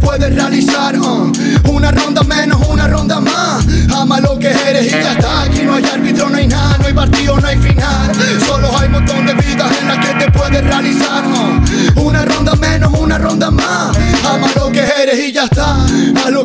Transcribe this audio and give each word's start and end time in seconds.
puedes 0.00 0.34
realizar. 0.34 0.98
uh. 0.98 1.32
Una 1.70 1.92
ronda 1.92 2.22
menos, 2.22 2.60
una 2.68 2.88
ronda 2.88 3.20
más. 3.20 3.64
Ama 3.94 4.20
lo 4.20 4.38
que 4.38 4.48
eres 4.48 4.86
y 4.86 4.96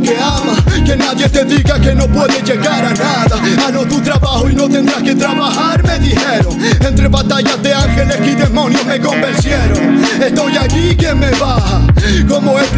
que 0.06 0.16
amas, 0.18 0.62
que 0.86 0.96
nadie 0.96 1.28
te 1.30 1.44
diga 1.46 1.80
que 1.80 1.96
no 1.96 2.08
puedes 2.08 2.44
llegar 2.44 2.86
a 2.86 2.94
nada. 2.94 3.38
Hazlo 3.66 3.86
tu 3.86 4.00
trabajo 4.02 4.50
y 4.50 4.54
no 4.54 4.70
tendrás 4.70 5.02
que 5.02 5.16
trabajar, 5.16 5.84
me 5.84 6.00
dijeron. 6.00 6.58
Entre 6.80 7.08
batallas 7.08 7.62
de 7.62 7.74
ángeles 7.74 8.20
y 8.24 8.36
demonios 8.36 8.86
me 8.86 9.00
convencieron. 9.00 10.04
Estoy 10.22 10.58
aquí, 10.58 10.96
¿quién 10.98 11.20
me 11.20 11.32
baja? 11.32 11.65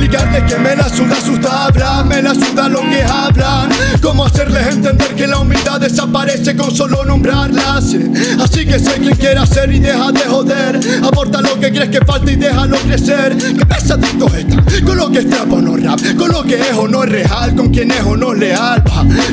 ¿Cómo 0.08 0.20
explicarles 0.20 0.54
que 0.54 0.60
me 0.60 0.76
la 0.76 0.88
suda 0.88 1.16
sus 1.20 1.42
tablas? 1.42 2.06
Me 2.06 2.22
la 2.22 2.34
suda 2.34 2.70
lo 2.70 2.80
que 2.80 3.04
hablan. 3.04 3.70
¿Cómo 4.02 4.26
hacerles 4.26 4.68
entender 4.68 5.16
que 5.16 5.28
la 5.28 5.40
humildad 5.40 5.82
desaparece 5.82 6.56
con 6.56 6.74
solo 6.74 7.04
nombrarlas? 7.04 7.94
Así 8.42 8.66
que 8.66 8.80
sé 8.80 8.94
quien 9.02 9.16
quiera 9.16 9.46
ser 9.46 9.70
y 9.74 9.80
deja 9.80 10.12
de 10.14 10.22
joder. 10.22 10.80
Aporta 11.04 11.42
lo 11.42 11.60
que 11.60 11.72
crees 11.72 11.90
que 11.90 12.00
falta 12.06 12.32
y 12.32 12.38
déjalo 12.38 12.78
crecer. 12.78 13.36
¿Qué 13.36 13.66
pesaditos 13.66 14.34
están? 14.34 14.64
Con 14.86 14.98
lo 14.98 15.12
que 15.12 15.20
es 15.20 15.30
trap 15.30 15.48
no 15.48 15.76
rap, 15.76 16.00
con 16.18 16.32
lo 16.32 16.44
que 16.44 16.56
es 16.56 16.78
o 16.78 16.88
no 16.88 17.04
es 17.04 17.10
real, 17.10 17.56
con 17.56 17.70
quien 17.70 17.92
es 17.92 18.02
o 18.02 18.16
no 18.16 18.32
es 18.34 18.40
leal. 18.40 18.84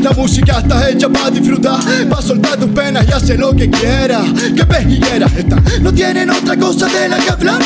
La 0.03 0.11
música 0.11 0.59
está 0.59 0.89
hecha 0.89 1.09
para 1.09 1.31
disfrutar, 1.31 1.81
para 2.09 2.23
soltar 2.23 2.57
tus 2.57 2.71
penas 2.71 3.07
y 3.09 3.13
hacer 3.13 3.39
lo 3.39 3.55
que 3.55 3.71
quieras. 3.71 4.25
¿Qué 4.57 4.67
pejigueras 4.67 5.33
están? 5.37 5.63
No 5.83 5.93
tienen 5.93 6.31
otra 6.31 6.57
cosa 6.57 6.87
de 6.87 7.09
la 7.09 7.19
que 7.19 7.31
hablar. 7.31 7.63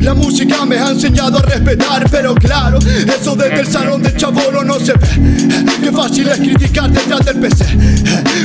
La 0.00 0.12
música 0.12 0.66
me 0.66 0.76
ha 0.76 0.90
enseñado 0.90 1.38
a 1.38 1.42
respetar, 1.42 2.06
pero 2.10 2.25
claro, 2.34 2.78
eso 2.78 3.36
desde 3.36 3.60
el 3.60 3.66
salón 3.66 4.02
del 4.02 4.16
chabolo 4.16 4.64
no 4.64 4.78
se 4.78 4.92
ve. 4.92 5.08
Qué 5.82 5.92
fácil 5.92 6.28
es 6.28 6.38
criticar 6.38 6.90
detrás 6.90 7.24
del 7.24 7.40
PC. 7.40 7.66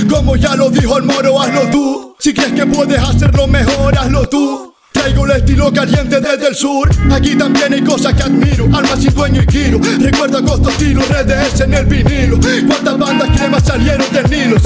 Como 0.09 0.35
ya 0.35 0.55
lo 0.55 0.69
dijo 0.69 0.97
el 0.97 1.03
moro, 1.03 1.41
hazlo 1.41 1.61
tú. 1.71 2.15
Si 2.19 2.33
crees 2.33 2.53
que 2.53 2.65
puedes 2.65 3.01
hacerlo 3.01 3.47
mejor, 3.47 3.97
hazlo 3.97 4.27
tú. 4.29 4.71
Traigo 4.91 5.25
el 5.25 5.31
estilo 5.31 5.71
caliente 5.71 6.19
desde 6.19 6.49
el 6.49 6.55
sur. 6.55 6.89
Aquí 7.11 7.35
también 7.35 7.73
hay 7.73 7.81
cosas 7.81 8.13
que 8.13 8.23
admiro. 8.23 8.65
Alma 8.65 8.95
sin 8.99 9.13
dueño 9.13 9.41
y 9.41 9.51
giro. 9.51 9.79
Recuerdo 9.99 10.43
Costo 10.43 10.69
Estilo, 10.69 11.01
RDS 11.01 11.61
en 11.61 11.73
el 11.73 11.85
vinilo. 11.85 12.37
Cuántas 12.67 12.97
bandas 12.97 13.29
cremas 13.37 13.63
salieron 13.63 14.05
del 14.11 14.29
Nilo. 14.29 14.57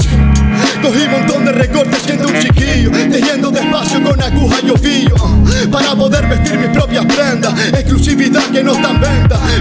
Cogí 0.82 1.02
un 1.04 1.10
montón 1.12 1.44
de 1.44 1.52
recortes 1.52 2.02
siendo 2.02 2.26
un 2.26 2.40
chiquillo. 2.40 2.90
Tejiendo 2.90 3.50
despacio 3.50 4.02
con 4.02 4.20
aguja 4.20 4.56
y 4.64 4.70
ovillo. 4.70 5.14
Para 5.70 5.94
poder 5.94 6.26
vestir 6.26 6.58
mis 6.58 6.70
propias 6.70 7.06
prendas. 7.06 7.54
Exclusividad 7.68 8.42
que 8.52 8.64
no 8.64 8.72
está 8.72 8.85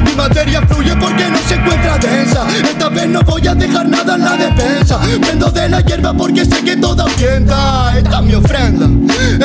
Mi 0.03 0.11
materia 0.15 0.61
fluye 0.61 0.95
porque 0.95 1.29
no 1.29 1.37
se 1.47 1.55
encuentra 1.55 1.97
densa. 1.97 2.47
Esta 2.63 2.89
vez 2.89 3.07
no 3.07 3.21
voy 3.21 3.47
a 3.47 3.55
dejar 3.55 3.87
nada 3.87 4.15
en 4.15 4.21
la 4.21 4.37
despensa. 4.37 4.99
Prendo 5.21 5.51
de 5.51 5.69
la 5.69 5.81
hierba 5.81 6.13
porque 6.13 6.45
sé 6.45 6.63
que 6.63 6.77
toda 6.77 7.05
tienta. 7.15 7.97
Esta 7.97 8.19
es 8.19 8.23
mi 8.23 8.35
ofrenda. 8.35 8.87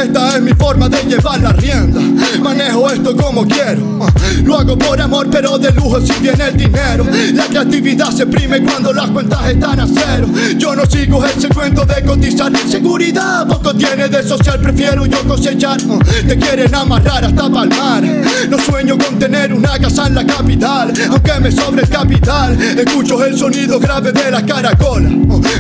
Esta 0.03 0.37
es 0.37 0.43
mi 0.43 0.53
forma 0.53 0.89
de 0.89 1.03
llevar 1.05 1.41
la 1.41 1.53
rienda. 1.53 2.01
Manejo 2.43 2.91
esto 2.91 3.15
como 3.15 3.47
quiero. 3.47 4.01
Lo 4.45 4.59
hago 4.59 4.79
por 4.79 4.99
amor, 5.01 5.29
pero 5.31 5.59
de 5.59 5.73
lujo 5.73 6.01
si 6.01 6.13
tiene 6.15 6.45
el 6.49 6.57
dinero. 6.57 7.05
La 7.35 7.45
creatividad 7.45 8.11
se 8.11 8.23
exprime 8.23 8.63
cuando 8.63 8.93
las 8.95 9.11
cuentas 9.11 9.47
están 9.51 9.79
a 9.79 9.87
cero. 9.87 10.27
Yo 10.57 10.75
no 10.75 10.87
sigo 10.87 11.23
ese 11.25 11.49
cuento 11.49 11.85
de 11.85 12.03
cotizar. 12.03 12.51
Seguridad 12.69 13.47
poco 13.47 13.75
tiene 13.75 14.09
de 14.09 14.23
social, 14.23 14.59
prefiero 14.61 15.05
yo 15.05 15.23
cosechar. 15.29 15.79
Te 16.27 16.39
quieren 16.39 16.75
amarrar 16.75 17.27
hasta 17.27 17.51
palmar. 17.51 18.03
No 18.49 18.59
sueño 18.59 18.97
con 18.97 19.19
tener 19.19 19.53
una 19.53 19.79
casa 19.79 20.07
en 20.07 20.15
la 20.15 20.25
capital, 20.25 20.93
aunque 21.11 21.41
me 21.41 21.53
sobre 21.53 21.83
el 21.83 21.89
capital. 21.89 22.59
Escucho 22.61 23.23
el 23.25 23.39
sonido 23.39 23.79
grave 23.79 24.13
de 24.13 24.31
la 24.31 24.45
caracola. 24.45 25.11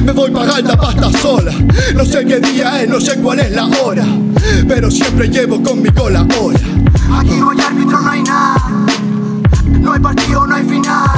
Me 0.03 0.13
voy 0.13 0.31
pagar 0.31 0.63
la 0.63 0.77
pasta 0.77 1.11
sola. 1.21 1.53
No 1.95 2.05
sé 2.05 2.25
qué 2.25 2.41
día 2.41 2.83
es, 2.83 2.89
no 2.89 3.01
sé 3.01 3.17
cuál 3.17 3.41
es 3.41 3.51
la 3.53 3.67
hora, 3.67 4.05
pero 4.69 4.91
siempre 4.91 5.29
llevo 5.29 5.63
con 5.63 5.83
mi 5.83 5.91
cola 5.91 6.27
hora. 6.41 6.59
Aquí 7.19 7.37
no 7.39 7.51
hay 7.51 7.61
árbitro, 7.61 8.01
no 8.01 8.11
hay 8.11 8.23
nada. 8.23 8.57
No 9.81 9.93
hay 9.93 10.01
partido, 10.01 10.47
no 10.47 10.55
hay 10.55 10.65
final. 10.65 11.11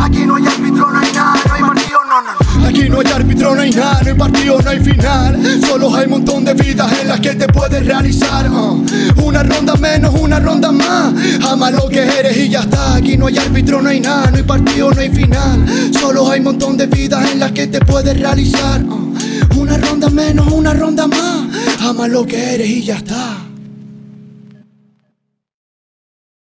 Aquí 0.00 0.24
no 0.26 0.36
hay 0.36 0.46
árbitro, 0.46 0.90
no 0.90 0.98
hay 0.98 1.12
nada. 1.12 1.34
No 1.46 1.54
hay 1.54 1.62
partido, 1.62 1.98
no, 2.08 2.22
no. 2.22 2.66
Aquí 2.66 2.88
no 2.88 3.00
hay 3.00 3.06
árbitro, 3.06 3.54
no 3.54 3.60
hay 3.60 3.70
nada, 3.70 4.00
no 4.02 4.08
hay 4.08 4.14
partido, 4.14 4.58
no 4.62 4.70
hay 4.70 4.80
final. 4.80 5.60
Solo 5.66 5.94
hay 5.94 6.04
un 6.06 6.10
montón 6.10 6.44
de 6.44 6.54
vidas 6.54 6.92
en 7.00 7.08
las 7.08 7.20
que 7.20 7.34
te 7.34 7.46
puedes 7.48 7.84
realizar. 7.84 8.50
uh. 8.50 8.84
Una 9.22 9.42
ronda 9.42 9.74
menos, 9.76 10.14
una 10.14 10.40
ronda 10.40 10.72
más. 10.72 11.12
Ama 11.48 11.70
lo 11.70 11.88
que 11.88 12.02
eres 12.02 12.36
y 12.36 12.48
ya 12.48 12.60
está. 12.60 12.96
Aquí 12.96 13.16
no 13.16 13.26
hay 13.26 13.38
árbitro, 13.38 13.82
no 13.82 13.88
hay 13.88 14.00
nada, 14.00 14.30
no 14.30 14.36
hay 14.36 14.42
partido, 14.42 14.90
no 14.90 15.00
hay 15.00 15.10
final. 15.10 15.66
Solo 15.92 16.30
hay 16.30 16.38
un 16.40 16.44
montón 16.44 16.76
de 16.76 16.86
vidas 16.86 17.30
en 17.30 17.40
las 17.40 17.52
que 17.52 17.66
te 17.66 17.80
puedes 17.80 18.18
realizar. 18.18 18.82
uh. 18.82 19.12
Una 19.56 19.76
ronda 19.76 20.08
menos, 20.10 20.50
una 20.52 20.72
ronda 20.72 21.06
más. 21.06 21.42
Ama 21.84 22.06
lo 22.06 22.24
que 22.24 22.54
eres 22.54 22.68
y 22.68 22.82
ya 22.84 22.98
está. 22.98 23.51